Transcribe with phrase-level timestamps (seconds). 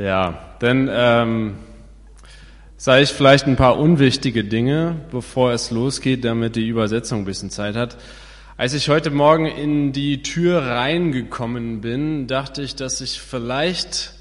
[0.00, 1.56] Ja, dann ähm,
[2.78, 7.50] sage ich vielleicht ein paar unwichtige Dinge, bevor es losgeht, damit die Übersetzung ein bisschen
[7.50, 7.98] Zeit hat.
[8.56, 14.14] Als ich heute Morgen in die Tür reingekommen bin, dachte ich, dass ich vielleicht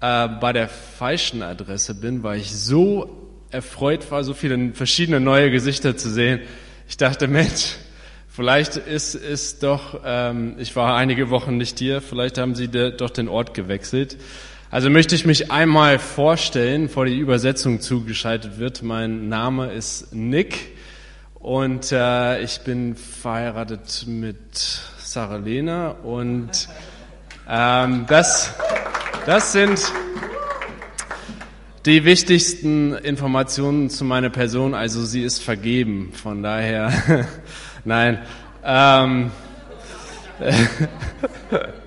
[0.00, 5.50] äh, bei der falschen Adresse bin, weil ich so erfreut war, so viele verschiedene neue
[5.50, 6.38] Gesichter zu sehen.
[6.88, 7.78] Ich dachte, Mensch,
[8.28, 12.96] vielleicht ist es doch, ähm, ich war einige Wochen nicht hier, vielleicht haben Sie de,
[12.96, 14.18] doch den Ort gewechselt.
[14.72, 18.82] Also möchte ich mich einmal vorstellen, bevor die Übersetzung zugeschaltet wird.
[18.82, 20.70] Mein Name ist Nick
[21.34, 24.38] und äh, ich bin verheiratet mit
[24.96, 26.70] Sarah Lena und
[27.46, 28.54] ähm, das,
[29.26, 29.78] das sind
[31.84, 34.72] die wichtigsten Informationen zu meiner Person.
[34.72, 37.26] Also sie ist vergeben, von daher,
[37.84, 38.20] nein.
[38.64, 39.32] Ähm,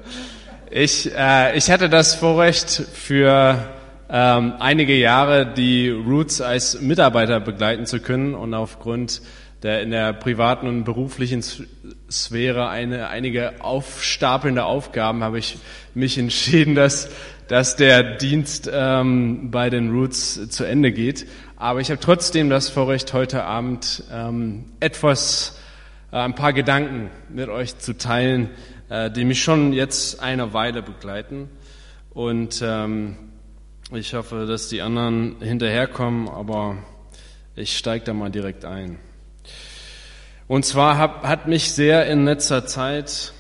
[0.78, 3.64] Ich, äh, ich hatte das Vorrecht für
[4.10, 9.22] ähm, einige Jahre die Roots als Mitarbeiter begleiten zu können und aufgrund
[9.64, 11.42] der in der privaten und beruflichen
[12.12, 15.58] Sphäre eine, einige aufstapelnde Aufgaben habe ich
[15.94, 17.08] mich entschieden, dass,
[17.48, 21.26] dass der Dienst ähm, bei den Roots zu Ende geht.
[21.56, 25.58] Aber ich habe trotzdem das Vorrecht, heute Abend ähm, etwas,
[26.12, 28.50] äh, ein paar Gedanken mit euch zu teilen,
[28.90, 31.50] äh, die mich schon jetzt eine Weile begleiten.
[32.12, 33.18] Und ähm,
[33.92, 36.78] ich hoffe, dass die anderen hinterherkommen, aber
[37.56, 39.00] ich steige da mal direkt ein.
[40.48, 43.34] Und zwar hab, hat mich sehr in letzter Zeit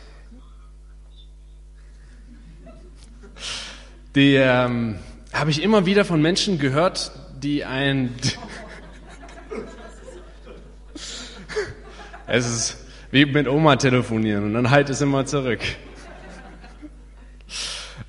[4.16, 5.00] die ähm,
[5.34, 8.16] habe ich immer wieder von Menschen gehört, die ein
[12.28, 12.85] es ist
[13.16, 15.62] wie mit Oma telefonieren und dann halt es immer zurück.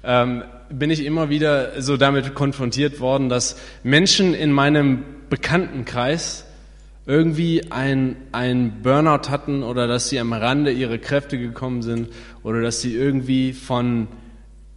[0.02, 6.44] Ähm, bin ich immer wieder so damit konfrontiert worden, dass Menschen in meinem Bekanntenkreis
[7.06, 12.08] irgendwie ein, ein Burnout hatten oder dass sie am Rande ihrer Kräfte gekommen sind
[12.42, 14.08] oder dass sie irgendwie von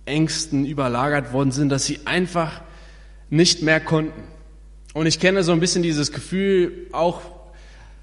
[0.06, 2.62] Ängsten überlagert worden sind, dass sie einfach
[3.31, 4.22] nicht mehr konnten.
[4.94, 7.39] Und ich kenne so ein bisschen dieses Gefühl auch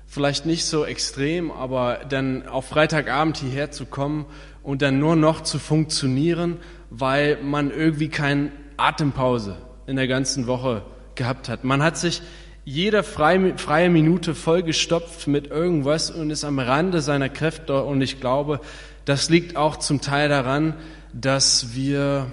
[0.07, 4.27] vielleicht nicht so extrem, aber dann auf Freitagabend hierher zu kommen
[4.63, 6.59] und dann nur noch zu funktionieren,
[6.91, 9.57] weil man irgendwie keine Atempause
[9.87, 10.83] in der ganzen Woche
[11.15, 11.65] gehabt hat.
[11.65, 12.23] Man hat sich
[12.65, 17.85] jede freie Minute vollgestopft mit irgendwas und ist am Rande seiner Kräfte.
[17.85, 18.61] Und ich glaube,
[19.05, 20.75] das liegt auch zum Teil daran,
[21.13, 22.27] dass wir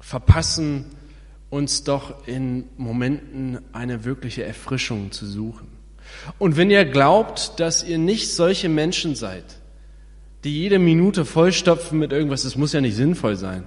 [0.00, 0.86] verpassen,
[1.50, 5.73] uns doch in Momenten eine wirkliche Erfrischung zu suchen.
[6.38, 9.44] Und wenn ihr glaubt, dass ihr nicht solche Menschen seid,
[10.44, 13.64] die jede Minute vollstopfen mit irgendwas, das muss ja nicht sinnvoll sein.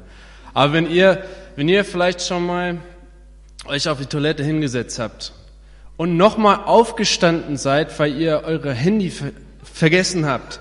[0.53, 1.23] Aber wenn ihr,
[1.55, 2.77] wenn ihr vielleicht schon mal
[3.65, 5.33] euch auf die Toilette hingesetzt habt
[5.97, 9.31] und nochmal aufgestanden seid, weil ihr eure Handy ver
[9.63, 10.59] vergessen habt,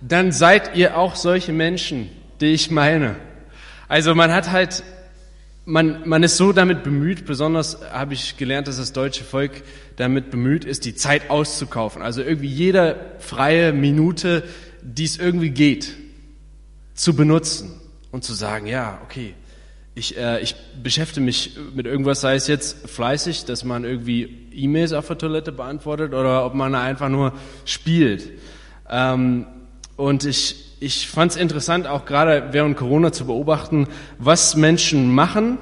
[0.00, 2.10] dann seid ihr auch solche Menschen,
[2.40, 3.16] die ich meine.
[3.88, 4.82] Also man hat halt
[5.66, 9.62] man, man ist so damit bemüht, besonders habe ich gelernt, dass das deutsche Volk
[9.96, 12.02] damit bemüht ist, die Zeit auszukaufen.
[12.02, 14.44] Also irgendwie jede freie Minute,
[14.82, 15.94] die es irgendwie geht,
[16.94, 17.72] zu benutzen
[18.12, 19.34] und zu sagen, ja, okay,
[19.96, 24.92] ich, äh, ich beschäftige mich mit irgendwas, sei es jetzt fleißig, dass man irgendwie E-Mails
[24.92, 27.32] auf der Toilette beantwortet oder ob man einfach nur
[27.64, 28.30] spielt.
[28.88, 29.46] Ähm,
[29.96, 33.88] und ich, ich fand es interessant, auch gerade während Corona zu beobachten,
[34.18, 35.58] was Menschen machen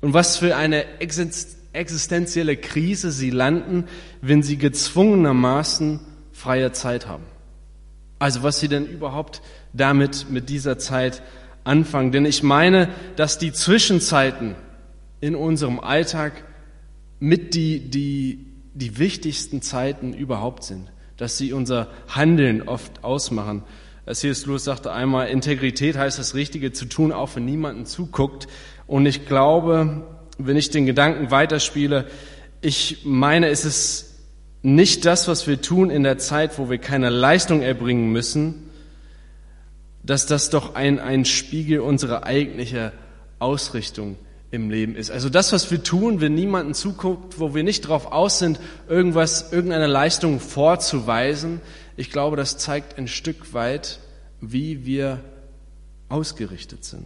[0.00, 3.84] und was für eine existenzielle Krise sie landen,
[4.22, 6.00] wenn sie gezwungenermaßen
[6.32, 7.24] freie Zeit haben.
[8.18, 9.42] Also was sie denn überhaupt
[9.72, 11.22] damit mit dieser Zeit
[11.64, 12.12] anfangen.
[12.12, 14.54] Denn ich meine, dass die Zwischenzeiten
[15.20, 16.44] in unserem Alltag
[17.18, 20.90] mit die, die, die wichtigsten Zeiten überhaupt sind.
[21.18, 23.62] Dass sie unser Handeln oft ausmachen.
[24.14, 24.46] C.S.
[24.46, 28.48] Lewis sagte einmal, Integrität heißt das Richtige zu tun, auch wenn niemanden zuguckt.
[28.86, 30.04] Und ich glaube,
[30.38, 32.06] wenn ich den Gedanken weiterspiele,
[32.60, 34.10] ich meine, es ist
[34.62, 38.70] nicht das, was wir tun in der Zeit, wo wir keine Leistung erbringen müssen,
[40.02, 42.92] dass das doch ein, ein Spiegel unserer eigentlichen
[43.38, 44.16] Ausrichtung
[44.50, 45.10] im Leben ist.
[45.10, 48.58] Also das, was wir tun, wenn niemanden zuguckt, wo wir nicht darauf aus sind,
[48.88, 51.60] irgendwas, irgendeine Leistung vorzuweisen,
[52.00, 53.98] ich glaube, das zeigt ein Stück weit,
[54.40, 55.20] wie wir
[56.08, 57.04] ausgerichtet sind.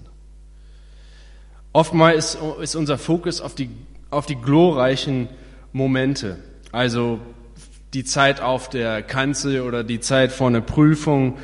[1.72, 3.70] Oftmals ist, unser Fokus auf die,
[4.10, 5.28] auf die glorreichen
[5.72, 6.38] Momente,
[6.70, 7.18] also
[7.92, 11.38] die Zeit auf der Kanzel oder die Zeit vor einer Prüfung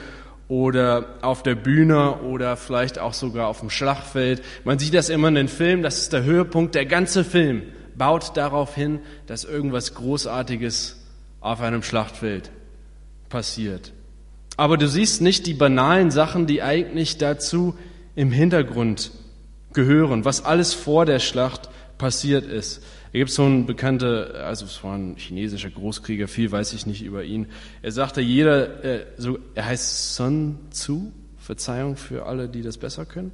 [0.46, 4.44] oder auf der Bühne oder vielleicht auch sogar auf dem Schlachtfeld.
[4.62, 6.76] Man sieht das immer in den Filmen, das ist der Höhepunkt.
[6.76, 7.64] Der ganze Film
[7.96, 11.05] baut darauf hin, dass irgendwas Großartiges
[11.41, 12.53] auf einem Schlachtfeld
[13.31, 13.93] passiert.
[14.59, 17.75] Aber du siehst nicht die banalen Sachen, die eigentlich dazu
[18.15, 19.11] im Hintergrund
[19.73, 22.82] gehören, was alles vor der Schlacht passiert ist.
[23.12, 26.87] Da gibt es so einen bekannten, also es war ein chinesischer Großkrieger, viel weiß ich
[26.87, 27.47] nicht über ihn.
[27.82, 33.06] Er sagte, jeder, äh, so, er heißt Sun Tzu, Verzeihung für alle, die das besser
[33.06, 33.32] können.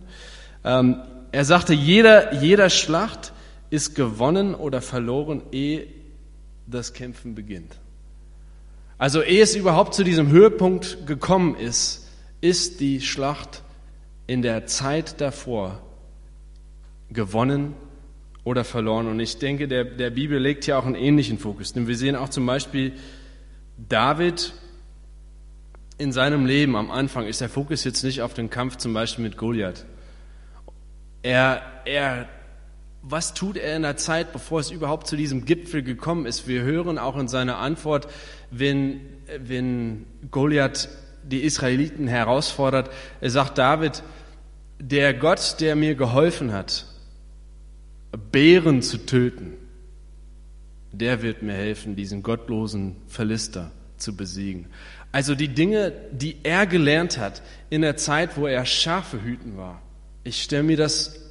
[0.65, 1.03] Ähm,
[1.33, 3.33] er sagte, jeder, jeder Schlacht
[3.69, 5.87] ist gewonnen oder verloren, ehe
[6.67, 7.77] das Kämpfen beginnt.
[8.99, 12.09] Also ehe es überhaupt zu diesem Höhepunkt gekommen ist,
[12.41, 13.63] ist die Schlacht
[14.27, 15.83] in der Zeit davor
[17.11, 17.75] gewonnen
[18.45, 19.07] oder verloren.
[19.07, 21.73] Und ich denke, der, der Bibel legt hier auch einen ähnlichen Fokus.
[21.73, 22.93] Denn wir sehen auch zum Beispiel
[23.77, 24.55] David
[25.99, 29.25] in seinem Leben am Anfang ist der Fokus jetzt nicht auf den Kampf zum Beispiel
[29.25, 29.87] mit Goliath.
[31.23, 32.29] Er, er,
[33.09, 36.49] was tut er in der Zeit, bevor es überhaupt zu diesem Gipfel gekommen ist?
[36.49, 38.09] Wir hören auch in seiner Antwort,
[38.51, 39.01] wenn,
[39.39, 40.89] wenn Goliath
[41.23, 44.03] die Israeliten herausfordert, er sagt David,
[44.79, 46.87] der Gott, der mir geholfen hat,
[48.33, 49.55] Bären zu töten,
[50.93, 54.67] der wird mir helfen, diesen gottlosen Verlister zu besiegen.
[55.13, 59.81] Also die Dinge, die er gelernt hat in der Zeit, wo er Schafe hüten war.
[60.25, 61.26] Ich stelle mir das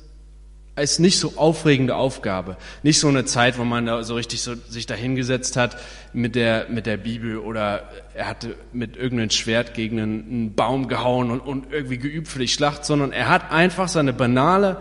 [0.76, 2.58] als nicht so aufregende Aufgabe.
[2.84, 5.78] Nicht so eine Zeit, wo man da so richtig so sich dahingesetzt hat
[6.12, 7.84] mit der, mit der Bibel oder
[8.14, 12.40] er hatte mit irgendeinem Schwert gegen einen, einen Baum gehauen und, und irgendwie geübt für
[12.40, 14.78] die Schlacht, sondern er hat einfach seine banale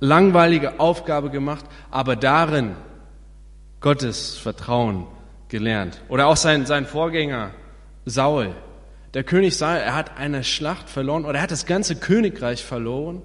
[0.00, 2.76] langweilige Aufgabe gemacht, aber darin
[3.80, 5.06] Gottes Vertrauen
[5.48, 6.02] gelernt.
[6.08, 7.50] Oder auch sein, sein Vorgänger
[8.04, 8.54] Saul.
[9.14, 13.22] Der König Saul, er hat eine Schlacht verloren oder er hat das ganze Königreich verloren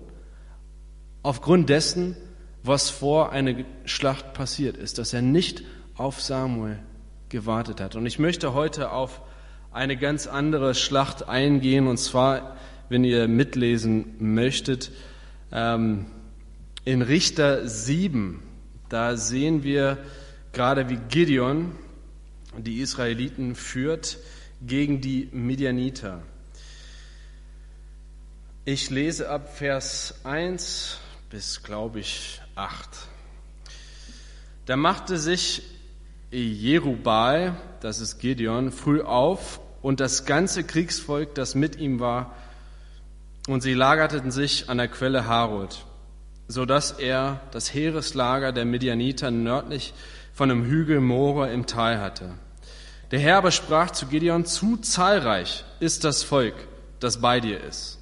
[1.24, 2.16] aufgrund dessen,
[2.64, 3.56] was vor einer
[3.86, 5.64] Schlacht passiert ist, dass er nicht
[5.96, 6.80] auf Samuel
[7.30, 7.96] gewartet hat.
[7.96, 9.22] Und ich möchte heute auf
[9.72, 12.58] eine ganz andere Schlacht eingehen, und zwar,
[12.90, 14.92] wenn ihr mitlesen möchtet,
[15.52, 16.06] ähm,
[16.86, 18.44] in Richter 7,
[18.90, 19.98] da sehen wir
[20.52, 21.72] gerade wie Gideon
[22.58, 24.20] die Israeliten führt
[24.62, 26.22] gegen die Midianiter.
[28.66, 31.00] Ich lese ab Vers 1
[31.34, 32.78] bis, glaube ich, 8.
[34.68, 35.64] Da machte sich
[36.30, 42.36] Jerubal, das ist Gideon, früh auf und das ganze Kriegsvolk, das mit ihm war,
[43.48, 45.84] und sie lagerten sich an der Quelle Harod
[46.48, 49.96] so dass er das Heereslager der Midianiter nördlich
[50.34, 52.36] von dem Hügel More im Tal hatte.
[53.10, 56.54] Der Herr aber sprach zu Gideon, zu zahlreich ist das Volk,
[57.00, 57.98] das bei dir ist,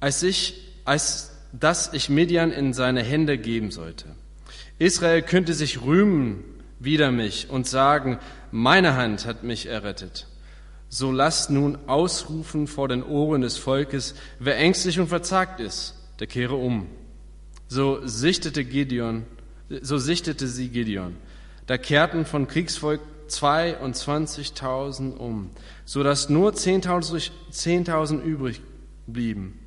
[0.00, 0.54] als ich,
[0.86, 4.06] als dass ich Midian in seine Hände geben sollte.
[4.78, 6.42] Israel könnte sich rühmen
[6.78, 8.18] wider mich und sagen,
[8.50, 10.26] meine Hand hat mich errettet.
[10.88, 16.26] So lasst nun ausrufen vor den Ohren des Volkes, wer ängstlich und verzagt ist, der
[16.26, 16.86] kehre um.
[17.68, 19.24] So sichtete Gideon,
[19.80, 21.16] so sichtete sie Gideon.
[21.66, 25.50] Da kehrten von Kriegsvolk 22.000 um,
[25.84, 28.60] so dass nur 10.000 10 übrig
[29.06, 29.63] blieben.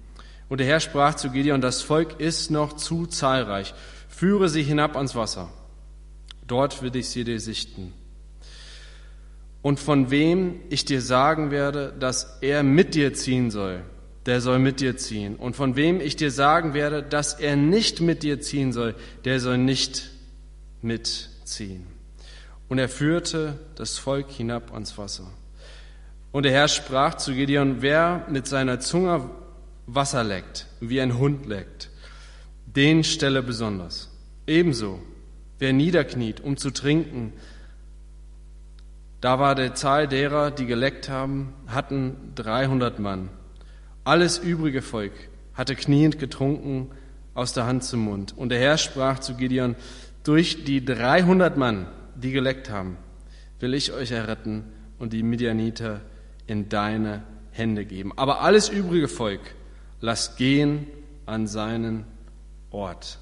[0.50, 3.74] Und der Herr sprach zu Gideon, das Volk ist noch zu zahlreich.
[4.08, 5.50] Führe sie hinab ans Wasser.
[6.46, 7.94] Dort will ich sie dir sichten.
[9.62, 13.82] Und von wem ich dir sagen werde, dass er mit dir ziehen soll,
[14.26, 15.36] der soll mit dir ziehen.
[15.36, 19.42] Und von wem ich dir sagen werde, dass er nicht mit dir ziehen soll, der
[19.42, 20.10] soll nicht
[20.82, 21.86] mitziehen.
[22.70, 25.28] Und er führte das Volk hinab ans Wasser.
[26.32, 29.30] Und der Herr sprach zu Gideon, wer mit seiner Zunge
[29.88, 31.90] Wasser leckt, wie ein Hund leckt,
[32.66, 34.12] den stelle besonders.
[34.46, 35.00] Ebenso,
[35.60, 37.32] wer niederkniet, um zu trinken,
[39.22, 43.30] da war der Zahl derer, die geleckt haben, hatten 300 Mann.
[44.04, 45.14] Alles übrige Volk
[45.54, 46.92] hatte kniend getrunken
[47.34, 48.38] aus der Hand zum Mund.
[48.38, 49.76] Und der Herr sprach zu Gideon,
[50.24, 52.98] durch die 300 Mann, die geleckt haben,
[53.60, 54.66] will ich euch erretten
[55.00, 56.02] und die Midianiter
[56.46, 58.12] in deine Hände geben.
[58.18, 59.42] Aber alles übrige Volk
[60.02, 60.88] lasst gehen
[61.26, 62.06] an seinen
[62.72, 63.20] Ort.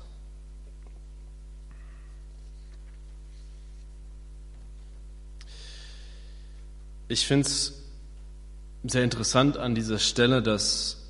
[7.08, 7.84] Ich finde es
[8.84, 11.03] sehr interessant an dieser Stelle, dass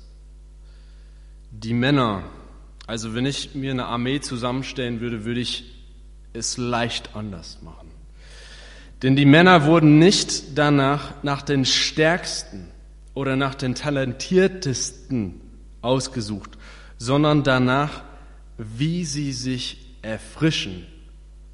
[1.50, 2.22] die Männer,
[2.86, 5.64] also wenn ich mir eine Armee zusammenstellen würde, würde ich
[6.32, 7.90] es leicht anders machen.
[9.02, 12.68] Denn die Männer wurden nicht danach nach den Stärksten
[13.14, 15.40] oder nach den talentiertesten
[15.82, 16.58] ausgesucht,
[16.98, 18.02] sondern danach,
[18.58, 20.86] wie sie sich erfrischen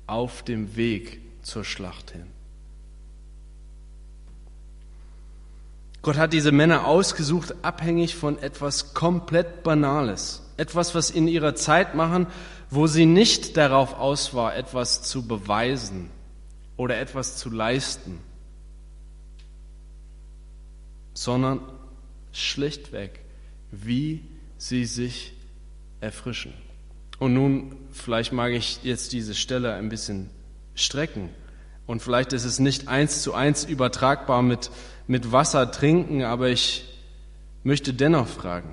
[0.06, 2.26] auf dem Weg zur Schlacht hin.
[6.02, 10.42] Gott hat diese Männer ausgesucht, abhängig von etwas komplett Banales.
[10.56, 12.26] Etwas, was in ihrer Zeit machen,
[12.70, 16.10] wo sie nicht darauf aus war, etwas zu beweisen
[16.76, 18.18] oder etwas zu leisten,
[21.14, 21.60] sondern
[22.32, 23.20] schlichtweg,
[23.72, 24.22] wie
[24.58, 25.32] sie sich
[26.00, 26.52] erfrischen.
[27.18, 30.30] Und nun, vielleicht mag ich jetzt diese Stelle ein bisschen
[30.74, 31.30] strecken.
[31.86, 34.70] Und vielleicht ist es nicht eins zu eins übertragbar mit,
[35.06, 36.84] mit Wasser trinken, aber ich
[37.64, 38.70] möchte dennoch fragen,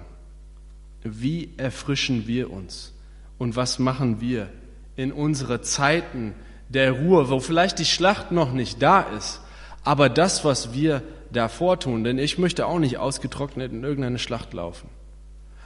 [1.04, 2.94] wie erfrischen wir uns
[3.38, 4.50] und was machen wir
[4.96, 6.34] in unsere Zeiten
[6.68, 9.42] der Ruhe, wo vielleicht die Schlacht noch nicht da ist,
[9.90, 14.54] aber das, was wir davor tun, denn ich möchte auch nicht ausgetrocknet in irgendeine Schlacht
[14.54, 14.88] laufen.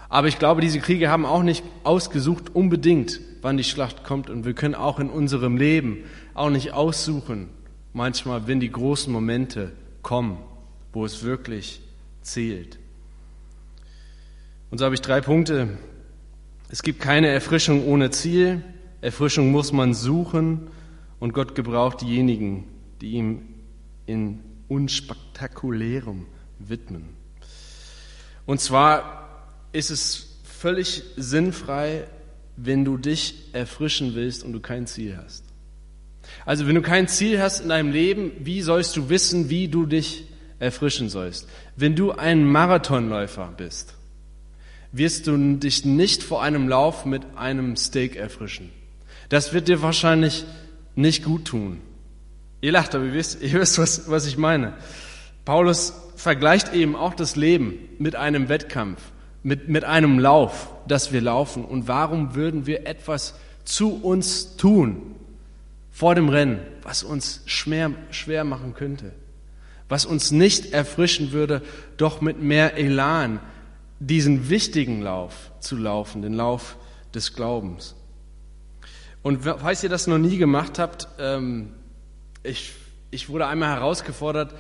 [0.07, 4.45] Aber ich glaube, diese Kriege haben auch nicht ausgesucht unbedingt, wann die Schlacht kommt und
[4.45, 7.49] wir können auch in unserem Leben auch nicht aussuchen,
[7.91, 10.37] manchmal, wenn die großen Momente kommen,
[10.93, 11.81] wo es wirklich
[12.21, 12.79] zählt.
[14.71, 15.77] Und so habe ich drei Punkte.
[16.69, 18.63] Es gibt keine Erfrischung ohne Ziel.
[19.01, 20.69] Erfrischung muss man suchen
[21.19, 22.69] und Gott gebraucht diejenigen,
[23.01, 23.52] die ihm
[24.05, 26.25] in unspektakulärem
[26.59, 27.09] widmen.
[28.45, 32.05] Und zwar ist es völlig sinnfrei,
[32.55, 35.43] wenn du dich erfrischen willst und du kein Ziel hast.
[36.45, 39.85] Also wenn du kein Ziel hast in deinem Leben, wie sollst du wissen, wie du
[39.85, 40.25] dich
[40.59, 41.47] erfrischen sollst?
[41.75, 43.95] Wenn du ein Marathonläufer bist,
[44.91, 48.69] wirst du dich nicht vor einem Lauf mit einem Steak erfrischen.
[49.29, 50.45] Das wird dir wahrscheinlich
[50.95, 51.81] nicht gut tun.
[52.63, 54.71] Ihr lacht, aber ihr wisst, ihr wisst was, was ich meine.
[55.43, 59.01] Paulus vergleicht eben auch das Leben mit einem Wettkampf,
[59.43, 61.65] mit, mit einem Lauf, das wir laufen.
[61.65, 65.15] Und warum würden wir etwas zu uns tun
[65.91, 69.11] vor dem Rennen, was uns schwer, schwer machen könnte?
[69.89, 71.61] Was uns nicht erfrischen würde,
[71.97, 73.41] doch mit mehr Elan,
[73.99, 76.77] diesen wichtigen Lauf zu laufen, den Lauf
[77.13, 77.93] des Glaubens.
[79.21, 81.73] Und falls ihr das noch nie gemacht habt, ähm,
[82.43, 82.73] ich,
[83.11, 84.53] ich wurde einmal herausgefordert,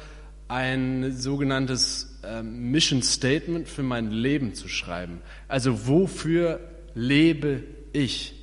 [0.47, 5.21] ein sogenanntes ähm, Mission Statement für mein Leben zu schreiben.
[5.47, 6.59] Also wofür
[6.95, 8.33] lebe ich?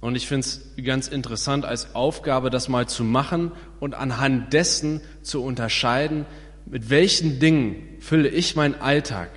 [0.00, 5.00] Und ich finde es ganz interessant als Aufgabe, das mal zu machen und anhand dessen
[5.22, 6.26] zu unterscheiden,
[6.66, 9.30] mit welchen Dingen fülle ich meinen Alltag?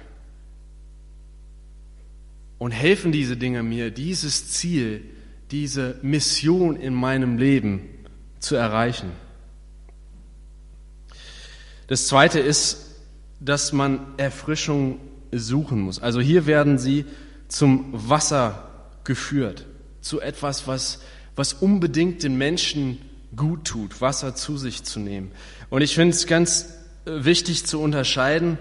[2.58, 5.04] Und helfen diese Dinge mir, dieses Ziel,
[5.52, 7.90] diese Mission in meinem Leben
[8.46, 9.12] zu erreichen?
[11.88, 12.96] Das zweite ist,
[13.40, 15.00] dass man Erfrischung
[15.32, 16.00] suchen muss.
[16.00, 17.06] Also hier werden sie
[17.48, 18.70] zum Wasser
[19.04, 19.66] geführt,
[20.02, 21.02] zu etwas, was,
[21.36, 23.00] was unbedingt den Menschen
[23.36, 25.32] gut tut, Wasser zu sich zu nehmen.
[25.70, 26.70] Und ich finde es ganz
[27.06, 28.58] wichtig zu unterscheiden.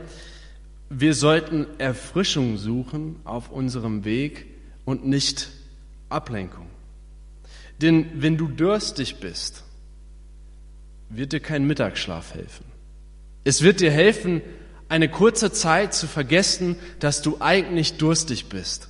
[0.91, 4.47] Wir sollten Erfrischung suchen auf unserem Weg
[4.85, 5.49] und nicht
[6.09, 6.67] Ablenkung.
[7.81, 9.64] Denn wenn du durstig bist,
[11.17, 12.65] wird dir kein Mittagsschlaf helfen.
[13.45, 14.41] Es wird dir helfen,
[14.89, 18.89] eine kurze Zeit zu vergessen, dass du eigentlich durstig bist.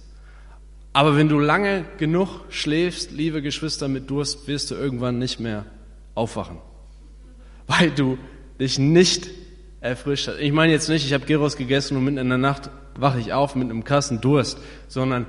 [0.92, 5.66] Aber wenn du lange genug schläfst, liebe Geschwister mit Durst, wirst du irgendwann nicht mehr
[6.14, 6.58] aufwachen,
[7.66, 8.18] weil du
[8.60, 9.28] dich nicht
[9.80, 10.38] erfrischt hat.
[10.38, 13.32] Ich meine jetzt nicht, ich habe Gyros gegessen und mitten in der Nacht wache ich
[13.32, 15.26] auf mit einem Kassen Durst, sondern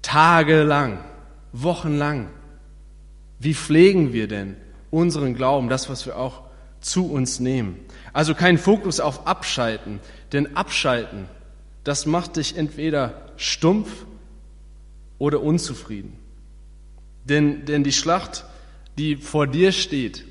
[0.00, 1.04] tagelang,
[1.52, 2.28] wochenlang.
[3.38, 4.56] Wie pflegen wir denn
[4.92, 6.42] unseren Glauben, das, was wir auch
[6.80, 7.80] zu uns nehmen?
[8.12, 9.98] Also kein Fokus auf Abschalten,
[10.32, 11.26] denn Abschalten,
[11.82, 13.88] das macht dich entweder stumpf
[15.18, 16.16] oder unzufrieden.
[17.24, 18.44] Denn, denn die Schlacht,
[18.98, 20.24] die vor dir steht,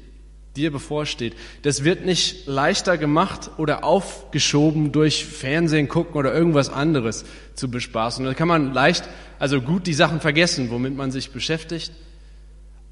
[0.56, 7.25] dir bevorsteht, das wird nicht leichter gemacht oder aufgeschoben durch Fernsehen gucken oder irgendwas anderes
[7.56, 8.25] zu bespaßen.
[8.25, 9.08] Da kann man leicht,
[9.39, 11.94] also gut die Sachen vergessen, womit man sich beschäftigt,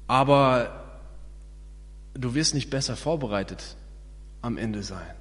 [0.06, 0.79] aber
[2.14, 3.76] du wirst nicht besser vorbereitet
[4.42, 5.14] am Ende sein.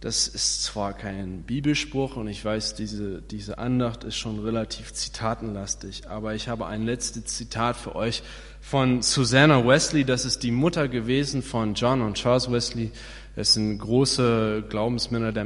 [0.00, 6.08] Das ist zwar kein Bibelspruch und ich weiß, diese, diese Andacht ist schon relativ zitatenlastig,
[6.08, 8.22] aber ich habe ein letztes Zitat für euch
[8.62, 10.06] von Susanna Wesley.
[10.06, 12.92] Das ist die Mutter gewesen von John und Charles Wesley.
[13.36, 15.44] Das sind große Glaubensmänner der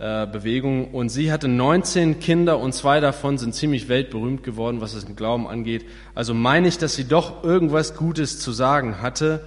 [0.00, 0.92] Methodistenbewegung.
[0.92, 5.46] und sie hatte 19 Kinder und zwei davon sind ziemlich weltberühmt geworden, was den Glauben
[5.46, 5.84] angeht.
[6.14, 9.44] Also meine ich, dass sie doch irgendwas Gutes zu sagen hatte.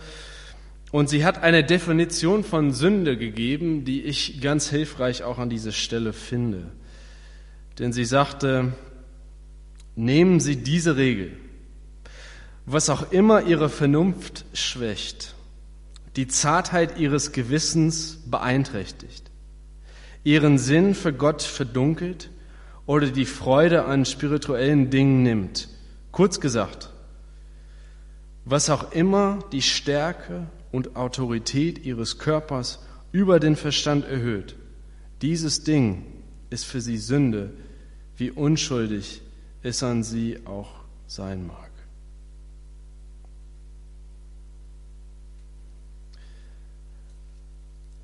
[0.91, 5.71] Und sie hat eine Definition von Sünde gegeben, die ich ganz hilfreich auch an dieser
[5.71, 6.67] Stelle finde.
[7.79, 8.73] Denn sie sagte,
[9.95, 11.31] nehmen Sie diese Regel,
[12.67, 15.33] was auch immer Ihre Vernunft schwächt,
[16.15, 19.31] die Zartheit Ihres Gewissens beeinträchtigt,
[20.23, 22.29] Ihren Sinn für Gott verdunkelt
[22.85, 25.69] oder die Freude an spirituellen Dingen nimmt.
[26.11, 26.89] Kurz gesagt,
[28.45, 32.79] was auch immer die Stärke und Autorität ihres Körpers
[33.11, 34.55] über den Verstand erhöht,
[35.21, 36.05] dieses Ding
[36.49, 37.51] ist für sie Sünde,
[38.17, 39.21] wie unschuldig
[39.61, 40.71] es an sie auch
[41.07, 41.71] sein mag.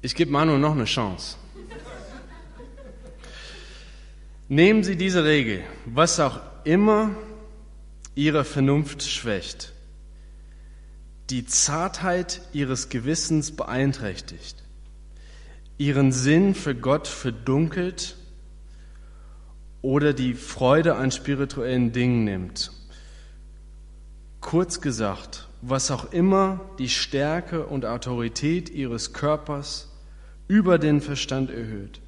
[0.01, 1.35] Ich gebe Manu noch eine Chance.
[4.51, 7.12] Nehmen Sie diese Regel, was auch immer
[8.15, 9.74] Ihre Vernunft schwächt,
[11.29, 14.63] die Zartheit Ihres Gewissens beeinträchtigt,
[15.77, 18.15] Ihren Sinn für Gott verdunkelt
[19.84, 22.72] oder die Freude an spirituellen Dingen nimmt.
[24.41, 29.89] Kurz gesagt, was auch immer die Stärke und Autorität Ihres Körpers
[30.48, 32.01] über den Verstand erhöht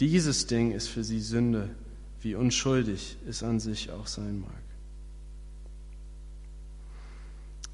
[0.00, 1.68] dieses Ding ist für sie Sünde,
[2.22, 4.50] wie unschuldig es an sich auch sein mag.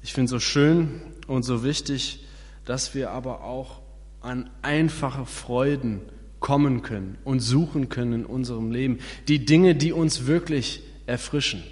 [0.03, 2.25] Ich finde es so schön und so wichtig,
[2.65, 3.81] dass wir aber auch
[4.21, 6.01] an einfache Freuden
[6.39, 8.99] kommen können und suchen können in unserem Leben.
[9.27, 11.63] Die Dinge, die uns wirklich erfrischen.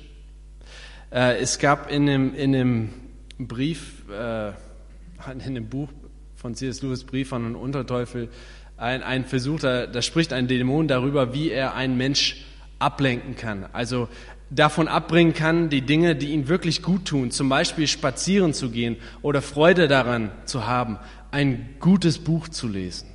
[1.12, 2.90] Äh, es gab in dem, in dem
[3.38, 4.50] Brief, äh,
[5.46, 5.90] in dem Buch
[6.36, 6.82] von C.S.
[6.82, 8.30] Lewis Brief an den Unterteufel,
[8.78, 12.46] ein, ein Versuch, da, da spricht ein Dämon darüber, wie er einen Mensch
[12.80, 13.66] ablenken kann.
[13.72, 14.10] Also
[14.50, 18.98] davon abbringen kann, die Dinge, die ihn wirklich gut tun, zum Beispiel spazieren zu gehen
[19.22, 20.98] oder Freude daran zu haben,
[21.32, 23.08] ein gutes Buch zu lesen.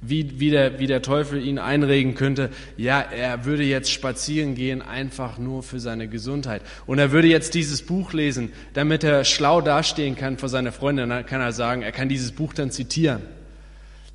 [0.00, 4.80] Wie, wie, der, wie der Teufel ihn einregen könnte, ja, er würde jetzt spazieren gehen,
[4.80, 6.62] einfach nur für seine Gesundheit.
[6.86, 11.08] Und er würde jetzt dieses Buch lesen, damit er schlau dastehen kann vor seiner Freundin.
[11.08, 13.22] Dann kann er sagen, er kann dieses Buch dann zitieren.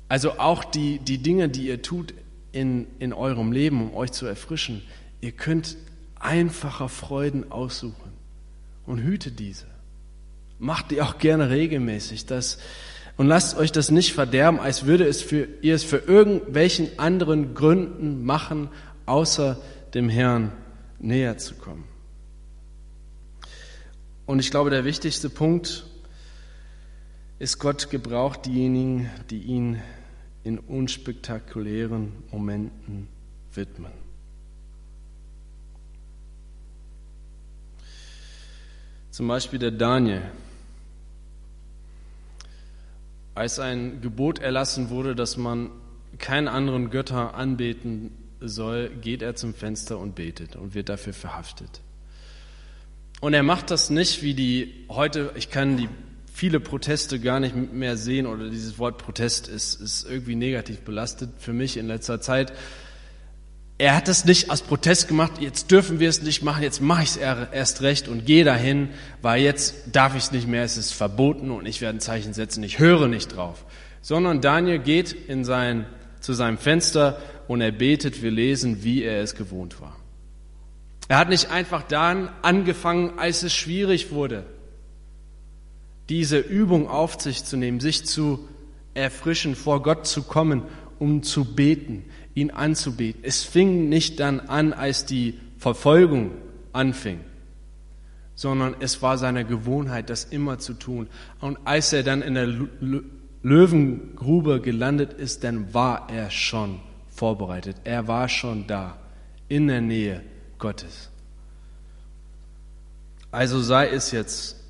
[0.08, 2.14] Also auch die, die Dinge, die ihr tut
[2.52, 4.82] in, in eurem Leben, um euch zu erfrischen,
[5.20, 5.76] ihr könnt
[6.20, 8.12] einfacher Freuden aussuchen
[8.86, 9.66] und hütet diese.
[10.58, 12.26] Macht die auch gerne regelmäßig.
[12.26, 12.58] Das,
[13.16, 17.54] und lasst euch das nicht verderben, als würde es für, ihr es für irgendwelchen anderen
[17.54, 18.68] Gründen machen,
[19.06, 19.60] außer
[19.94, 20.52] dem Herrn
[20.98, 21.84] näher zu kommen.
[24.26, 25.86] Und ich glaube, der wichtigste Punkt
[27.38, 29.82] ist, Gott gebraucht diejenigen, die ihn
[30.44, 33.08] in unspektakulären Momenten
[33.54, 33.92] widmen.
[39.10, 40.22] Zum Beispiel der Daniel.
[43.34, 45.70] Als ein Gebot erlassen wurde, dass man
[46.18, 51.80] keinen anderen Götter anbeten soll, geht er zum Fenster und betet und wird dafür verhaftet.
[53.20, 55.88] Und er macht das nicht wie die heute, ich kann die
[56.34, 61.30] viele Proteste gar nicht mehr sehen oder dieses Wort Protest ist, ist irgendwie negativ belastet
[61.38, 62.52] für mich in letzter Zeit.
[63.78, 67.04] Er hat es nicht als Protest gemacht, jetzt dürfen wir es nicht machen, jetzt mache
[67.04, 68.88] ich es erst recht und gehe dahin,
[69.22, 72.34] weil jetzt darf ich es nicht mehr, es ist verboten und ich werde ein Zeichen
[72.34, 73.64] setzen, ich höre nicht drauf.
[74.02, 75.86] Sondern Daniel geht in sein,
[76.18, 79.96] zu seinem Fenster und er betet, wir lesen, wie er es gewohnt war.
[81.06, 84.44] Er hat nicht einfach dann angefangen, als es schwierig wurde,
[86.08, 88.48] diese Übung auf sich zu nehmen, sich zu
[88.94, 90.62] erfrischen, vor Gott zu kommen,
[90.98, 93.22] um zu beten, ihn anzubeten.
[93.24, 96.32] Es fing nicht dann an, als die Verfolgung
[96.72, 97.20] anfing,
[98.34, 101.08] sondern es war seine Gewohnheit, das immer zu tun.
[101.40, 102.48] Und als er dann in der
[103.42, 107.76] Löwengrube gelandet ist, dann war er schon vorbereitet.
[107.84, 108.98] Er war schon da,
[109.48, 110.22] in der Nähe
[110.58, 111.10] Gottes.
[113.30, 114.63] Also sei es jetzt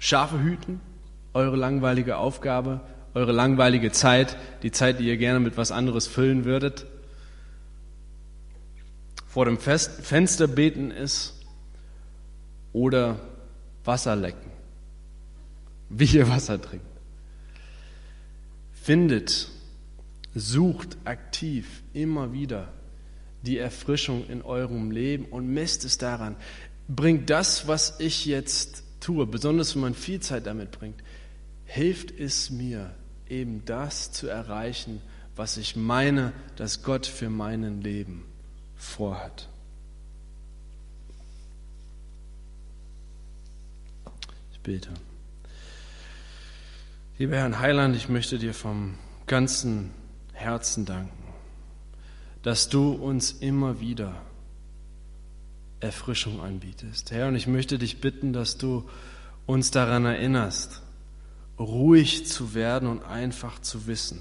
[0.00, 0.80] Schafe hüten,
[1.34, 2.80] eure langweilige Aufgabe,
[3.12, 6.86] eure langweilige Zeit, die Zeit, die ihr gerne mit was anderes füllen würdet.
[9.26, 11.38] Vor dem Fest Fenster beten ist
[12.72, 13.20] oder
[13.84, 14.50] Wasser lecken,
[15.90, 16.86] wie ihr Wasser trinkt.
[18.72, 19.50] Findet,
[20.34, 22.72] sucht aktiv immer wieder
[23.42, 26.36] die Erfrischung in eurem Leben und messt es daran.
[26.88, 31.02] Bringt das, was ich jetzt tue, besonders wenn man viel Zeit damit bringt,
[31.64, 32.94] hilft es mir,
[33.28, 35.00] eben das zu erreichen,
[35.36, 38.24] was ich meine, dass Gott für mein Leben
[38.76, 39.48] vorhat.
[44.52, 44.90] Ich bete.
[47.18, 49.90] Lieber Herr Heiland, ich möchte dir vom ganzen
[50.32, 51.22] Herzen danken,
[52.42, 54.20] dass du uns immer wieder
[55.80, 57.10] Erfrischung anbietest.
[57.10, 58.88] Herr, und ich möchte dich bitten, dass du
[59.46, 60.82] uns daran erinnerst,
[61.58, 64.20] ruhig zu werden und einfach zu wissen,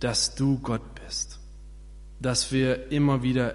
[0.00, 1.40] dass du Gott bist,
[2.20, 3.54] dass wir immer wieder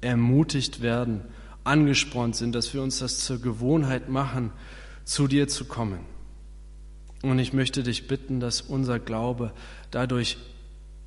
[0.00, 1.22] ermutigt werden,
[1.64, 4.52] angespornt sind, dass wir uns das zur Gewohnheit machen,
[5.04, 6.00] zu dir zu kommen.
[7.22, 9.52] Und ich möchte dich bitten, dass unser Glaube
[9.90, 10.38] dadurch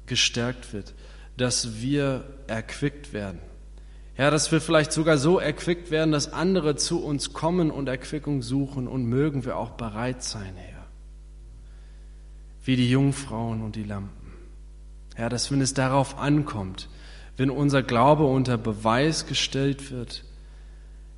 [0.06, 0.94] gestärkt wird,
[1.38, 3.40] dass wir erquickt werden.
[4.22, 8.44] Ja, dass wir vielleicht sogar so erquickt werden, dass andere zu uns kommen und Erquickung
[8.44, 10.86] suchen und mögen wir auch bereit sein, Herr.
[12.64, 14.32] Wie die Jungfrauen und die Lampen.
[15.18, 16.88] Ja, dass wenn es darauf ankommt,
[17.36, 20.24] wenn unser Glaube unter Beweis gestellt wird,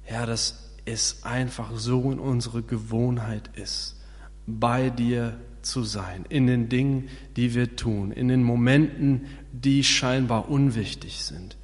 [0.10, 4.02] ja, dass es einfach so in unsere Gewohnheit ist,
[4.48, 10.48] bei dir zu sein, in den Dingen, die wir tun, in den Momenten, die scheinbar
[10.48, 11.58] unwichtig sind.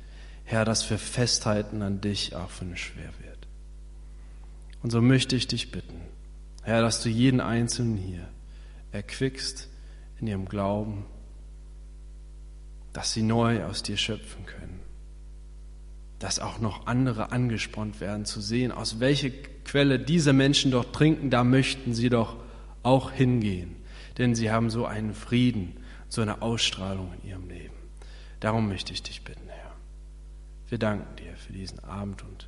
[0.49, 3.47] Herr, dass wir festhalten an dich, auch wenn es schwer wird.
[4.81, 6.01] Und so möchte ich dich bitten,
[6.63, 8.27] Herr, dass du jeden Einzelnen hier
[8.91, 9.69] erquickst
[10.19, 11.05] in ihrem Glauben,
[12.93, 14.79] dass sie neu aus dir schöpfen können,
[16.17, 19.29] dass auch noch andere angespornt werden zu sehen, aus welcher
[19.65, 22.37] Quelle diese Menschen doch trinken, da möchten sie doch
[22.81, 23.75] auch hingehen,
[24.17, 27.75] denn sie haben so einen Frieden, so eine Ausstrahlung in ihrem Leben.
[28.39, 29.48] Darum möchte ich dich bitten.
[30.69, 32.47] Wir danken dir für diesen Abend und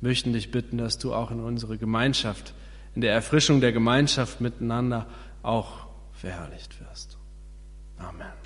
[0.00, 2.54] möchten dich bitten, dass du auch in unsere Gemeinschaft,
[2.94, 5.06] in der Erfrischung der Gemeinschaft miteinander
[5.42, 7.16] auch verherrlicht wirst.
[7.98, 8.43] Amen.